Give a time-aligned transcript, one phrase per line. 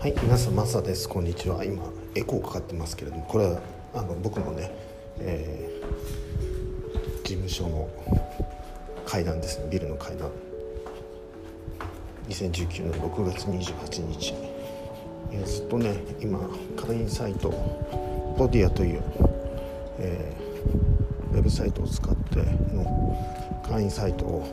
[0.00, 1.06] はい皆さんマサです。
[1.06, 1.62] こんにちは。
[1.62, 1.82] 今
[2.14, 3.60] エコーかかってますけれどもこれは
[3.92, 4.72] あの僕のね、
[5.18, 7.86] えー、事務所の
[9.04, 9.66] 階段ですね。
[9.70, 10.30] ビルの階段。
[12.30, 14.34] 2019年6月28日、
[15.32, 16.40] えー、ずっとね今
[16.78, 17.50] 会員サイト
[18.38, 19.02] ボディアという、
[19.98, 22.36] えー、ウェブサイトを使って
[22.74, 23.18] の
[23.68, 24.48] 会員サイトを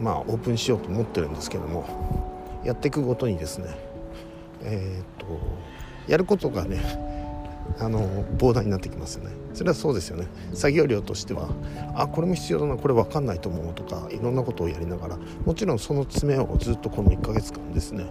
[0.00, 3.89] まあオープンしようと思ってるんですけどもやっていくごとにですね
[4.62, 5.40] えー、っと
[6.06, 6.80] やることがね
[7.78, 9.30] あの膨大になってきますよね。
[9.54, 10.26] それはそうですよね。
[10.54, 11.48] 作業量としては
[11.94, 18.06] あこれも必要だなこれ分かんないと思うとかいろんなことをやりながらもちろんその詰めをずっとこの1ヶ月間ですね、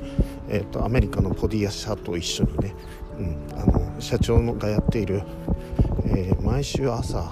[0.50, 2.76] えーと、アメリカのポディア社と一緒にね、
[3.18, 5.24] うん、あの社長がやっている、
[6.06, 7.32] えー、毎週朝、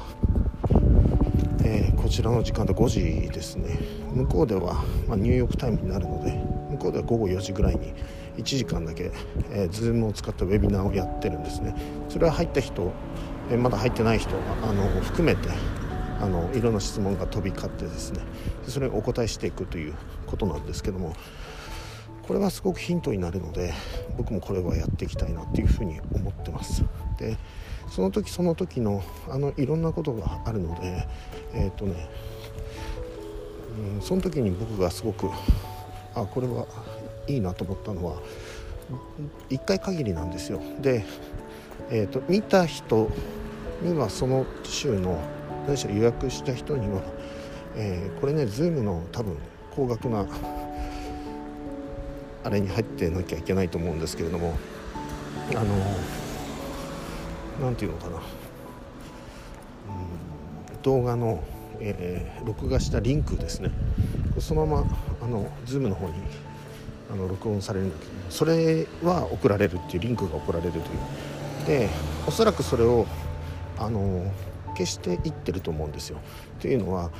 [1.64, 3.78] えー、こちらの時間で5時ですね。
[4.14, 6.32] 向こうでは、まあ、ニューヨークタイムになるので
[6.72, 7.94] 向こうでは午後4時ぐらいに
[8.38, 9.12] 1時間だけ、
[9.52, 11.76] えー、Zoom を使ったウェビナーをやってるんですね。
[12.10, 12.92] それは入った人、
[13.50, 14.32] えー、まだ入ってない人
[14.64, 15.50] あの含めて
[16.20, 18.22] あのいろんな質問が飛び交ってですね。
[18.68, 19.94] それをお答えしていくという
[20.26, 21.14] ことなんですけども
[22.28, 23.74] これはすごくヒントになるので
[24.18, 26.84] 僕もこれはやっていきたいなっていうふうに思ってます。
[27.18, 27.38] で
[27.90, 31.08] その時その時のあのいろんなことがあるので
[31.54, 32.10] えっ、ー、とね、
[33.96, 35.30] うん、その時に僕がすごく
[36.14, 36.66] あこれは
[37.28, 38.22] いいなと思ったのは
[39.50, 40.62] 1回限りなんですよ。
[40.82, 41.06] で、
[41.90, 43.10] えーと、見た人
[43.82, 45.20] にはその週の
[45.68, 47.02] 何しろ予約した人には、
[47.76, 49.38] えー、これね Zoom の多分
[49.76, 50.26] 高額な
[52.44, 54.56] あれに入ってなきゃいけないと思うんですけれども
[55.52, 55.66] あの
[57.62, 58.20] 何て言うのかな、う
[60.78, 61.44] ん、動画の、
[61.80, 63.72] えー、録画したリンクですね。
[64.40, 66.14] そのままあの Zoom の方に
[67.12, 70.84] あの録音されるんだけどそれは送られるっていうリンクが送られるという。
[71.66, 71.90] で
[72.26, 73.06] おそらくそれを
[73.78, 74.32] あの
[74.70, 76.20] 消していってると思うんですよ。
[76.60, 77.12] というのは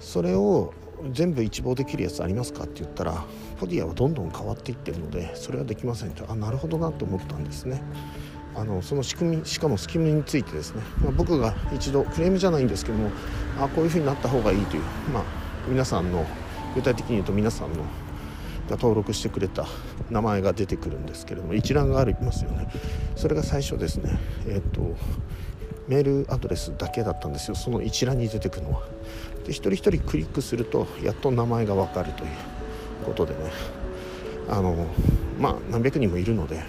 [0.00, 0.72] それを
[1.12, 3.24] 全部一望できるやつありますかって言ったら
[3.58, 6.24] ポディアはどんどん変わっていってるのでそれはできませんと。
[6.30, 7.82] あなるほどなと思ったんですね。
[8.56, 13.10] あのその仕組みしかもスキムについてですね、まあ、僕が一度クレームじゃないんですけども
[13.60, 14.82] あこういうふうになった方がいいという、
[15.12, 15.24] まあ、
[15.66, 16.24] 皆さんの
[16.76, 17.84] 具体的に言うと皆さんの
[18.68, 19.66] が登録してくれた
[20.10, 22.68] 名前が出てくるんですけれども一覧がありますよね。
[23.16, 24.18] それが最初ですね。
[24.46, 24.96] えっ、ー、と
[25.88, 27.54] メールアドレスだけだったんですよ。
[27.54, 28.82] その一覧に出てくるのは。
[29.46, 32.30] で一人一人クリックするとやっと名前が分かるという
[33.04, 33.50] ことでね。
[34.48, 34.86] あの
[35.38, 36.62] まあ何百人もいるので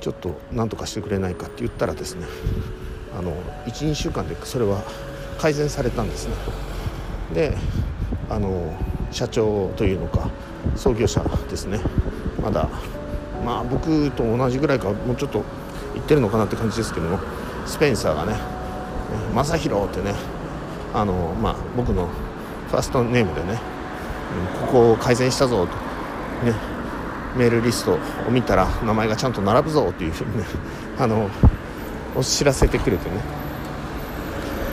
[0.00, 2.26] ちょっと何とかしてくれないかって言ったらですね
[3.18, 4.82] あの12週間でそれは
[5.38, 6.34] 改善されたんですね。
[7.34, 7.56] で
[8.30, 8.74] あの
[9.10, 10.28] 社長というのか
[10.76, 11.80] 創業者ですね。
[12.42, 12.68] まだ
[13.44, 15.44] まあ僕と同じぐらいかもうちょっと
[15.94, 17.18] 言ってるのかなって感じですけども
[17.66, 18.34] スペンサーがね
[19.34, 20.14] 「正宏」ってね
[20.94, 22.08] あの、まあ、僕の
[22.68, 23.58] ファーストネームでね
[24.66, 25.72] ここを改善したぞと、
[26.46, 26.54] ね、
[27.36, 30.44] メールリストを見たら名前がちゃんと並ぶぞというふうにね
[30.98, 31.28] あの
[32.14, 33.16] お知らせてくれてね。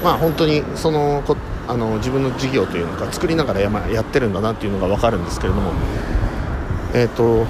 [0.03, 1.35] まあ本当にそのこ
[1.67, 5.71] あの自分の事業というのか作りながらや,、やってるんだなっていうのが分かるんですけれども
[6.93, 7.45] えっ、ー、と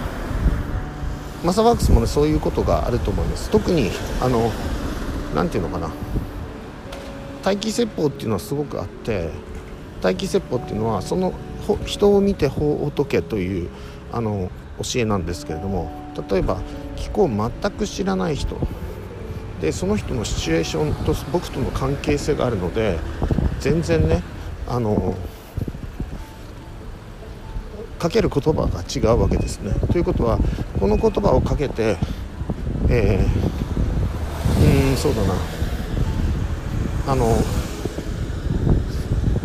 [1.43, 3.49] マサワークスもねそういうことがあると思います。
[3.49, 4.51] 特にあの
[5.35, 5.93] 何て言うのかな。
[7.43, 9.29] 待機説法っていうのはすごくあって
[10.01, 11.33] 待機説法っていうのはその
[11.85, 13.69] 人を見て法を解けという
[14.11, 14.49] あの
[14.81, 15.91] 教えなんですけれども
[16.29, 16.59] 例えば
[16.95, 18.57] 気候を全く知らない人。
[19.61, 22.99] でその人のシチュエーションと僕との関係性があるので
[23.59, 24.21] 全然ね
[24.67, 25.15] あの
[27.99, 29.73] かける言葉が違うわけですね。
[29.91, 30.37] ということは
[30.79, 31.97] この言葉をかけて、
[32.89, 35.33] えー、うんそうだな。
[37.07, 37.35] あの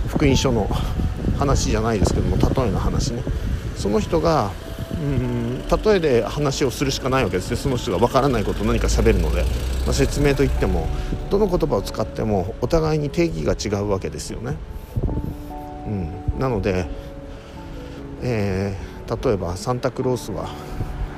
[0.08, 0.69] 福音書の
[1.38, 3.23] 話じゃないですけども例えの話ね。
[3.76, 4.50] その人が
[5.00, 7.56] うん例えで話をするしかないわけですね。
[7.56, 9.44] その人が分からないことを何か喋るので、
[9.87, 10.87] まあ、説明といっても
[11.31, 14.56] どの言葉を使ってもお互いに定義が違うわけですよね。
[15.87, 16.87] うん、なので、
[18.23, 20.50] えー、例えば「サンタクロースは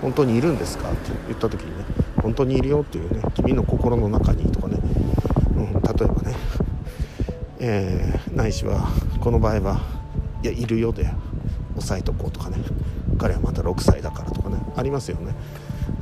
[0.00, 1.84] 本当にいるんですか?」って言った時にね
[2.22, 4.78] 「本当にいるよ」っていうね「君の心の中に」とかね、
[5.56, 6.34] うん、例えばね、
[7.58, 8.88] えー、ないしは
[9.20, 9.80] この場合は
[10.42, 11.10] 「いやいるよ」で
[11.76, 12.58] 押さえとこうとかね。
[13.18, 14.56] 彼はまた6歳だからとかね。
[14.74, 15.34] ありますよね。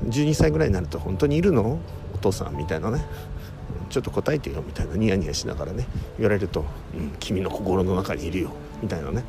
[0.09, 1.79] 12歳ぐらいになると本当にいるの？
[2.15, 3.05] お父さんみたいなね。
[3.89, 5.87] ちょっと答えてよみたいなニヤニヤしながらね
[6.19, 6.65] 言われると
[6.95, 8.51] 「うん、君の心の中にいるよ」
[8.83, 9.25] みたいなね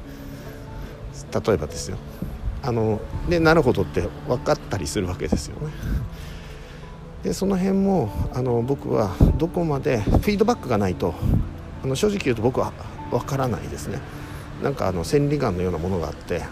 [1.33, 1.97] 例えばですよ
[2.63, 5.71] あのでなるほどって分かったりするわけですよね。
[7.23, 11.13] でその辺もあの僕はどこまでフィードバックがないと
[11.83, 12.71] あの正直言うと僕は
[13.11, 13.99] 分からないですね。
[14.63, 16.43] なんかあの千里眼のようなものがあって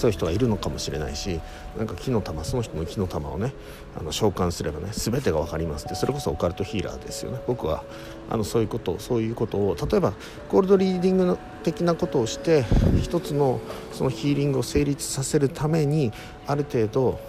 [0.00, 1.40] そういう人がいるのかもしれないし
[1.76, 3.52] なんか木の玉その人の木の玉をね
[3.98, 7.40] あの召喚すればね全てが分かりますってそれこそオカルトヒーラーですよね。
[7.46, 7.84] 僕は
[8.30, 10.14] あのそういうことそういうことを例えば
[10.48, 12.64] コールドリーディング的なことをして
[13.02, 13.60] 一つの
[13.92, 16.12] そのヒーリングを成立させるために
[16.46, 17.20] ある程度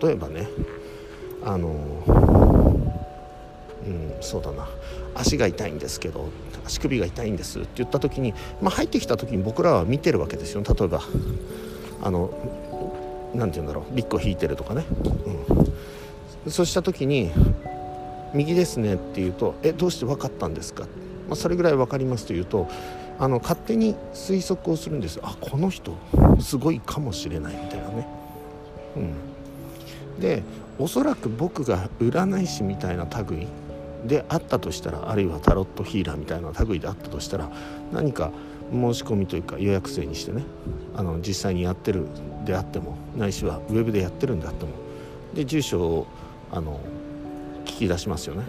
[0.00, 0.46] 例えばね
[1.44, 1.70] あの
[3.84, 4.68] うんそうだな。
[5.14, 6.28] 足が痛いんですけど
[6.64, 10.62] 足首が痛いんですって言った時に、まあ、入ってきた時に僕らは見てるわけですよ。
[10.62, 11.02] 例えば
[12.02, 12.30] あの
[13.34, 14.84] 何て言うんだろうビッグを引いてるとかね、
[16.44, 17.30] うん、そうした時に
[18.34, 20.84] 「右ですね」って言うと「えどうして分かったんですか?」
[21.28, 22.66] まあ、それぐらい分かりますというと
[23.18, 25.94] あの勝手に推測をするんですあこの人
[26.40, 28.08] すごいかもしれないみたいなね。
[28.96, 29.00] う
[30.18, 30.42] ん、で
[30.78, 33.46] おそらく僕が占い師みたいな類
[34.06, 37.50] であったとしたらあるいはタロットヒーラーみたいな類であったとしたら
[37.92, 38.32] 何か
[38.72, 40.42] 申し込みというか予約制にしてね。
[40.96, 42.06] あの実際にやってる
[42.44, 44.72] であってもないしはウェブでやってるんであっても。
[45.34, 46.06] で住所を
[46.50, 46.80] あの
[47.64, 48.44] 聞き出しますよね。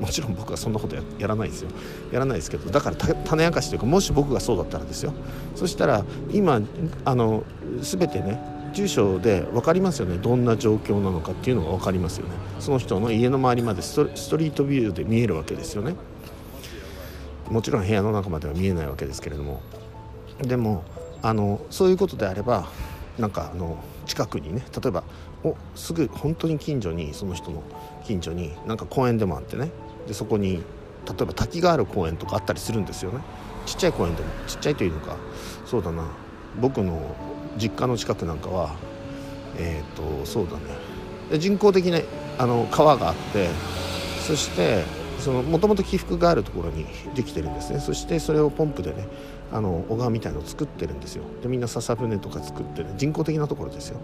[0.00, 1.70] もちろん僕はそんなことやらないですよ。
[2.10, 5.12] やらないですけどだから種明かしというかもし僕がそうだったらですよ。
[5.54, 6.60] そしたら今
[7.04, 7.44] あの
[7.80, 8.40] 全てね
[8.72, 10.18] 住所で分かりますよね。
[10.18, 12.32] どんな状況なのかっていうのが分かりますよね。
[12.58, 15.94] その人の家の周りまでストリートビューで見えるわけですよね。
[17.50, 19.60] もちろん部屋の中までは見えないわけですけれども。
[20.40, 20.82] でも
[21.22, 22.66] あのそういうことであれば
[23.18, 25.04] なんかあの近くにね例えば
[25.44, 27.62] おすぐ本当に近所にその人の
[28.04, 29.70] 近所になんか公園でもあってね。
[30.06, 30.62] でそこに
[31.06, 33.20] 例えば滝がある公園とかあったりするんですよね。
[33.66, 35.16] ちっちゃい公園でもちっちゃいというのか。
[35.66, 36.04] そうだな。
[36.60, 37.14] 僕の
[37.56, 38.74] 実家の近くなんかは
[39.56, 41.38] えっ、ー、とそうだね。
[41.38, 41.98] 人工的な
[42.38, 43.48] あの川があって
[44.26, 44.84] そして
[45.30, 47.80] もともと起伏があるところにできてるんですね。
[47.80, 49.06] そしてそれをポンプでね
[49.52, 51.24] あの小川みたいのを作ってるんですよ。
[51.42, 54.00] でみんな笹舟とか作ってる人工的なところですよ。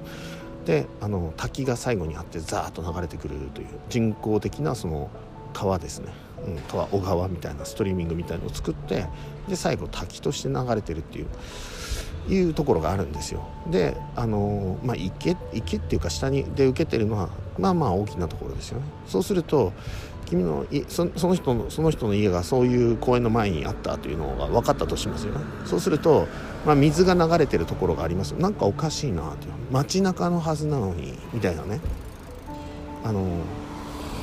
[0.67, 5.11] であの滝が最後にあってザーッと流れてくるという人工的なその
[5.55, 6.13] 川ですね、
[6.47, 9.07] うん、川小川みたいなストリーミングみたいのを作って
[9.49, 11.27] で最後滝として流れてるっていう。
[12.29, 13.47] いうところがあるんですよ。
[13.71, 18.87] であのまあ池池っていうか下にで受けてるのはまあまあ大きなところですよね。
[19.07, 19.73] そうすると
[20.27, 25.41] 君のそその人のその人の家がそういう公園の前にあったというのが分かったとしますよね。
[25.65, 26.29] そうすると、
[26.67, 28.33] まあ、水が流れてるところがあります。
[28.33, 29.53] なんかおかしいなという。
[29.71, 31.81] 街中のはずなのにみたいなね。
[33.05, 33.25] あの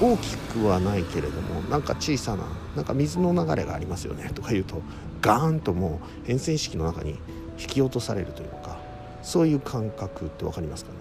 [0.01, 2.43] 大きくはないけれどもなんか小さな
[2.75, 4.29] なんか水の流れがありますよね。
[4.35, 4.81] とか言うと
[5.21, 7.17] ガーンともう変遷式の中に
[7.59, 8.77] 引き落とされるというか
[9.21, 10.99] そういう感覚って分かりますかね？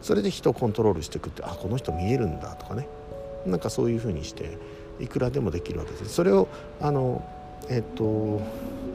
[0.00, 2.88] それで人をコントロールしていくってあこの人見えるんだとかね。
[3.46, 4.58] なんかそういうふうにして
[5.00, 6.08] いくらでもできるわけです。
[6.08, 6.48] それを
[6.80, 7.24] あの
[7.68, 8.40] えっ、と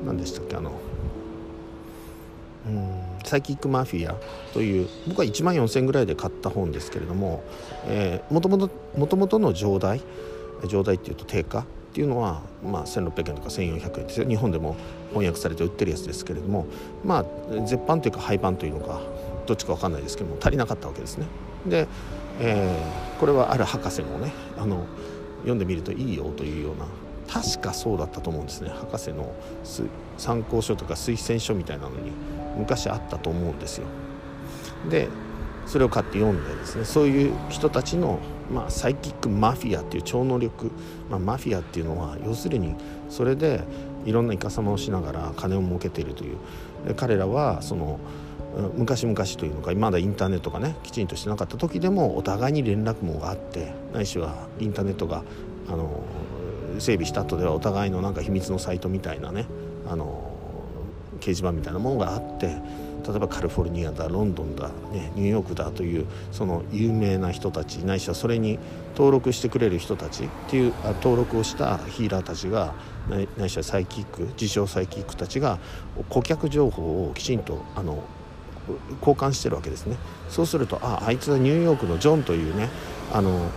[0.05, 0.55] 何でしたっけ？
[0.55, 0.71] あの
[2.67, 4.15] うんサイキックマフィア
[4.53, 7.43] という僕は1万4000円ぐらいで買った本ですけれども
[8.29, 10.01] もともとの上代
[10.67, 11.65] 上代っていうと定価？
[11.93, 14.75] っていうのは、まあ、1600円とか1400円ですよ日本でも
[15.09, 16.65] 翻訳されて売ってるやつですけれども
[17.05, 17.25] まあ
[17.67, 18.99] 絶版というか廃版というのか
[19.45, 21.27] どっちか分かんないですけども足りなかったわけですね。
[21.67, 21.87] で、
[22.39, 24.87] えー、これはある博士もねあの
[25.41, 26.87] 読んでみるといいよというような
[27.31, 29.31] 確かそうだったと思うんですね博士の
[30.17, 32.11] 参考書とか推薦書みたいなのに
[32.57, 33.85] 昔あったと思うんですよ。
[34.89, 35.09] で
[35.65, 38.19] それを買って読んでですねそういう人たちの、
[38.51, 40.71] まあ、サイキックマフィアっていう超能力、
[41.09, 42.75] まあ、マフィアっていうのは要するに
[43.09, 43.63] それで
[44.05, 46.37] いろんなイカサマをしながら金を儲けているという
[46.95, 47.99] 彼らはその
[48.75, 55.23] 昔々というのかまだインターネットがねきちんとしてなかった時でもお互いに連絡網があってないしはインターネットが
[55.67, 56.03] あの
[56.79, 59.45] 整備した後ではお互いのなんか秘密のサイトみたいなね
[59.87, 60.31] あの
[61.19, 62.57] 掲示板みたいなものがあって
[63.07, 68.59] 例えばカリフォルニアだロンドンだ、ね、ニューヨークだというその有名な人たちないしはそれに
[68.95, 72.73] 登録してくれる人たちっていう登録をしたヒーラーたちが
[73.37, 75.59] ないしはサイキック自称サイキックたちが
[76.09, 78.03] 顧客情報をきちんとあの
[79.01, 79.97] 交換してるわけですね。
[80.29, 82.69] そうするとああいつはニューヨークのジョンというね
[83.11, 83.49] あの、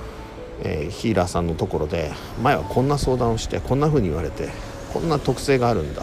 [0.65, 2.11] えー、ヒーラーさんのところで
[2.43, 4.49] 前はこんな相談をしてこんな風に言われて
[4.93, 6.03] こんな特性があるんだ、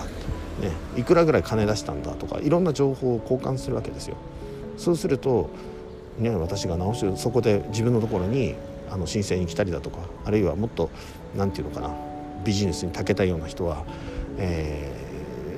[0.62, 4.16] ね、いくらぐらい金出したんだとかいろんな情報を交換するわけですよ。
[4.78, 5.50] そうすると、
[6.20, 8.56] ね、私が直しそこで自分のところに
[8.90, 10.90] あの申請に来たりだとかあるいはもっと
[11.36, 11.94] 何て言うのかな
[12.44, 13.86] ビジネスに長けたような人は、
[14.38, 14.92] え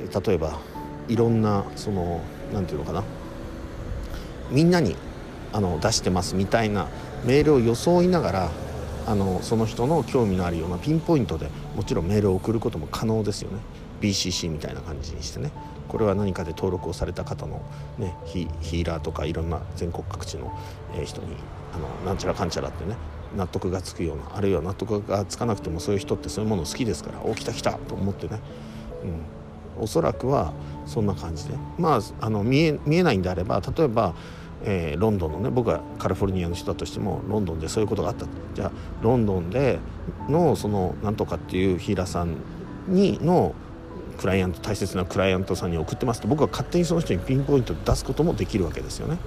[0.10, 0.60] ー、例えば
[1.08, 2.22] いろんなその
[2.54, 3.04] 何て言うのかな
[4.52, 4.96] みんなに
[5.52, 6.88] あの出してますみたいな
[7.26, 8.52] メールを装いながら
[9.08, 13.60] あのその人の興味のあるようなピンポイントでもちろんメールを送ることも可能ですよね。
[14.02, 15.52] BCC みたいな感じにしてね。
[15.88, 17.62] これは何かで登録をされた方の、
[17.98, 20.52] ね、ヒーラーとかいろんな全国各地の
[21.06, 21.28] 人に
[21.74, 22.96] あのなんちゃらかんちゃらってね
[23.36, 28.40] 納得がつくようなあるいは納得がつかなくてもそういう人ってそういうもの好きですからお来た来たと思ってね、
[29.78, 30.54] うん、おそらくは
[30.86, 31.56] そんな感じで。
[31.78, 34.16] まああの見え見えないんであれば例えば
[34.68, 38.26] えー、ロンドンのね僕はカリフォルニアの人だとしてもロンドンでそういうことがあった。
[38.56, 38.72] じゃあ
[39.04, 39.80] ロンドンで
[40.28, 42.38] のそのなんとかっていうヒーラーさん
[42.88, 43.54] にの
[44.16, 49.18] クライアント大切なクライアントさんに送ってますと僕は勝手にその人にピンポイント出すこともできるわけですよね。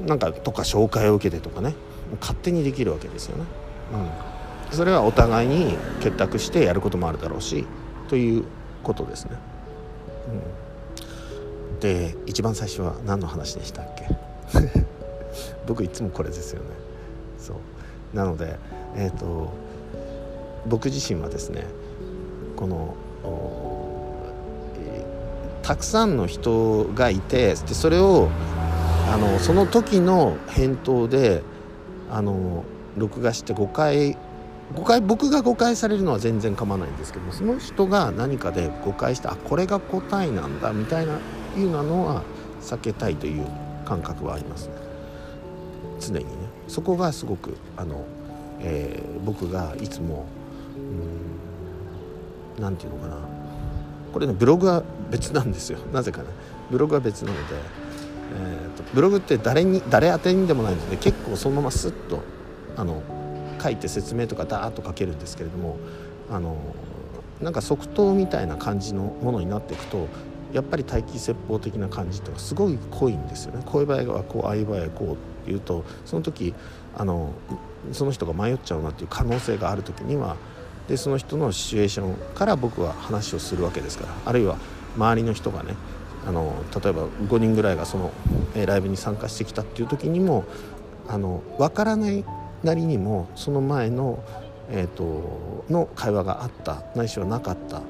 [0.00, 1.74] うん、なんかとか紹介を受けてとかね。
[2.20, 3.44] 勝手にできるわけですよね。
[4.70, 7.66] うん、それはお互いに結託してやることもあるだろうし
[8.08, 8.44] という
[8.82, 9.36] ことですね。
[11.72, 11.80] うん。
[11.80, 14.08] で一番最初は何の話でしたっけ？
[15.66, 16.68] 僕いつもこれですよね。
[17.38, 18.16] そう。
[18.16, 18.56] なので
[18.96, 19.52] えっ、ー、と
[20.66, 21.64] 僕自身はですね
[22.56, 22.96] この
[25.62, 28.28] たくさんの人がいてでそれを
[29.12, 31.42] あのその時の返答で
[32.10, 32.64] あの
[32.96, 34.16] 録画して誤解
[34.74, 41.18] 誤解僕が誤解されるのは全然構わないんですけどその人が何かで誤解してあこれが答えなんだみたいな
[41.56, 42.22] いうのは
[42.60, 43.46] 避けたいという
[43.84, 44.74] 感覚はありますね。
[46.00, 46.30] 常にね。
[46.68, 48.04] そこがすごくあの、
[48.60, 50.26] えー、僕がいつも
[52.58, 53.16] 何て言うのかな。
[54.12, 55.78] これねブログは別なんですよ。
[55.92, 56.28] なぜかね。
[56.70, 57.42] ブログは別なので、
[58.34, 62.20] えーと、ブログって誰に誰宛てにでもないので結構そのままスッと
[62.76, 63.02] あの
[63.62, 65.76] 書いて説明とかダーッと書けるんですけれども
[66.30, 66.56] あの
[67.40, 70.08] なんか即答みたいな感じのものになっていくと
[70.52, 73.62] やっぱり待機説法的な感じとかすごい濃いんですよね。
[73.66, 76.54] こういう場合はこうああいう場合はこうっていうとその時
[76.96, 77.30] あの
[77.92, 80.36] その人が迷っちゃうなっていう可能性がある時には
[80.88, 84.56] でその人のシチュエーションから僕は話をするわけですからあるいは
[84.96, 85.74] 周りの人がね
[86.26, 88.10] あの例えば5人ぐらいがその、
[88.66, 90.44] ライブに参加してきたっていう時にも
[91.06, 92.24] あの分からない
[92.64, 94.24] なりにもその前の,、
[94.70, 97.82] えーとの会話があったないしはなかった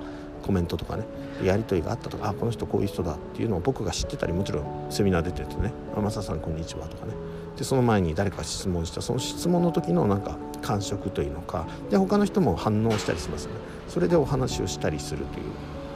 [0.43, 1.05] コメントとかね
[1.43, 7.13] やり取りがあったとかあこの人こういう人だっていうのを僕が知ってたりもちろんセミナー出ててね「マサさんこんにちは」とかね。
[7.57, 10.37] でその前に誰か質問したその質問の時のなんか
[10.67, 13.53] 感触というのかで他の人も反応したりしますね。
[13.89, 15.45] それでお話をしたりするという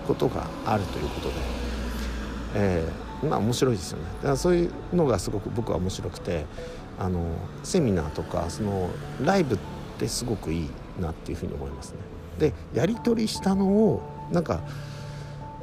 [0.06, 1.34] ことがあるということで、
[2.54, 4.04] えー、まあ面白いですよね。
[4.18, 6.46] だからそういうのがすごく僕は面白くて
[7.00, 7.20] あの
[7.64, 8.90] セミナーとかその
[9.24, 9.58] ライブっ
[9.98, 11.98] てすごくいいなっていうふうに思いますね。
[12.38, 14.60] でやり取りしたのをなんか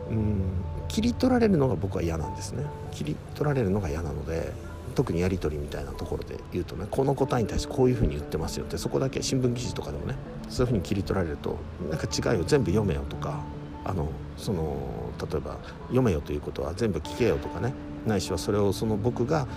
[0.09, 0.41] うん
[0.89, 2.65] 切り取られるのが僕は嫌なんですね。
[2.91, 4.51] 切り取られるのが嫌なので
[4.95, 10.15] 特にやり取りみたいなところで言うとねこの答えに対してこういうふうに言ってますよってそこだけ新聞記事とかでもね
[10.49, 11.57] そういうふうに切り取られると
[11.89, 13.43] なんか違うよ全部読めよとか
[13.85, 17.73] あのその例えば読めよということは全部聞けよとかね
[18.05, 19.47] ないしはそれをその僕が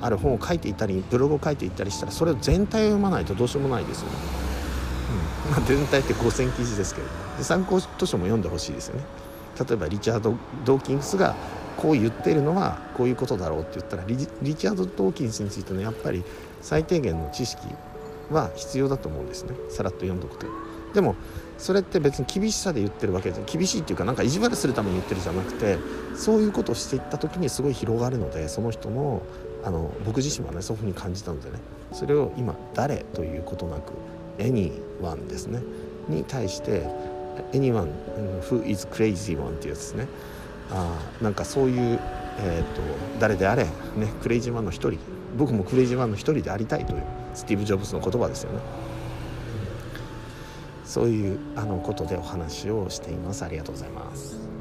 [0.00, 4.16] ある本を書いていたりブログを書いていたりしたらそれを全体を読まないとどうしようもないですよね。
[5.46, 9.04] うんまあ、全体って5,000記事ですけれどもで参考図書も読んでほしいですよね。
[9.58, 10.34] 例えばリチャード・
[10.64, 11.36] ドーキンスが
[11.76, 16.22] こう言ってるのはこういうことだろうって言ったらリチャード・ドーキンスについてのやっぱり
[16.60, 17.66] 最低限の知識
[18.30, 19.54] は必要だと思うんですね。
[19.68, 20.46] さらっと読んどくと。
[20.94, 21.16] でも
[21.58, 25.78] それって別に厳しさで言ってるわけで厳しいっていうかなんか意地悪するために言ってるじゃなくて
[26.16, 29.22] そういうことをしていった時にすごい広がるのでその人の
[29.64, 31.58] あの僕自身はねそういうふうに感じたのでね。
[31.92, 33.92] それを今誰ということなく
[34.38, 35.62] anyone ですね。
[36.08, 36.88] に対して
[37.52, 37.88] anyone
[38.48, 40.08] who is crazy one っていうやつですね。
[40.72, 42.00] あなんかそういう、
[42.38, 42.80] えーと、
[43.20, 43.70] 誰であれ、ね、
[44.22, 44.98] クレイジーマンの一人
[45.36, 47.02] 僕もクレイジーマンの一人でありたいという
[47.34, 48.60] スティーブ・ジョブズの言葉ですよね。
[50.84, 53.44] そういうあのことでお話をしています。
[53.44, 54.51] ありがとうございます。